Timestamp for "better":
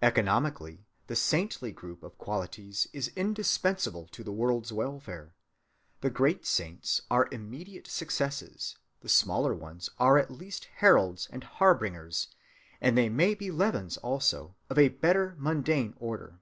14.86-15.34